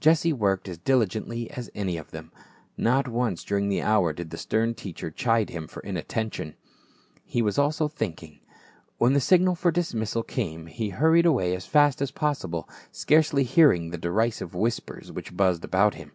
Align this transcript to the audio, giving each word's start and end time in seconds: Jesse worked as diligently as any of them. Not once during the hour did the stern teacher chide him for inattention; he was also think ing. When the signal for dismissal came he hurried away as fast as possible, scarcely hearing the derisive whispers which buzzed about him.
Jesse 0.00 0.32
worked 0.32 0.68
as 0.68 0.76
diligently 0.76 1.48
as 1.52 1.70
any 1.72 1.96
of 1.98 2.10
them. 2.10 2.32
Not 2.76 3.06
once 3.06 3.44
during 3.44 3.68
the 3.68 3.80
hour 3.80 4.12
did 4.12 4.30
the 4.30 4.36
stern 4.36 4.74
teacher 4.74 5.08
chide 5.08 5.50
him 5.50 5.68
for 5.68 5.78
inattention; 5.84 6.56
he 7.24 7.42
was 7.42 7.60
also 7.60 7.86
think 7.86 8.20
ing. 8.24 8.40
When 8.96 9.12
the 9.12 9.20
signal 9.20 9.54
for 9.54 9.70
dismissal 9.70 10.24
came 10.24 10.66
he 10.66 10.88
hurried 10.88 11.26
away 11.26 11.54
as 11.54 11.64
fast 11.66 12.02
as 12.02 12.10
possible, 12.10 12.68
scarcely 12.90 13.44
hearing 13.44 13.90
the 13.90 13.98
derisive 13.98 14.52
whispers 14.52 15.12
which 15.12 15.36
buzzed 15.36 15.64
about 15.64 15.94
him. 15.94 16.10